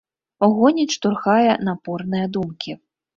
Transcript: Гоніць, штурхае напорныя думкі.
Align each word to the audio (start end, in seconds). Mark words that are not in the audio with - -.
Гоніць, 0.53 0.93
штурхае 0.95 1.43
напорныя 1.67 2.25
думкі. 2.39 2.75